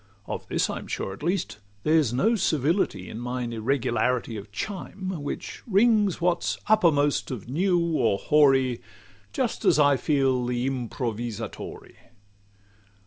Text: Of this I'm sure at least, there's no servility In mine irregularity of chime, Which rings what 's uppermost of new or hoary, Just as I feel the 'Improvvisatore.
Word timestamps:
Of 0.25 0.47
this 0.47 0.67
I'm 0.67 0.87
sure 0.87 1.13
at 1.13 1.21
least, 1.21 1.59
there's 1.83 2.11
no 2.11 2.33
servility 2.35 3.07
In 3.07 3.19
mine 3.19 3.53
irregularity 3.53 4.35
of 4.35 4.51
chime, 4.51 5.21
Which 5.21 5.61
rings 5.67 6.19
what 6.19 6.41
's 6.41 6.57
uppermost 6.65 7.29
of 7.29 7.47
new 7.47 7.77
or 7.79 8.17
hoary, 8.17 8.81
Just 9.31 9.63
as 9.63 9.77
I 9.77 9.97
feel 9.97 10.43
the 10.43 10.65
'Improvvisatore. 10.67 11.91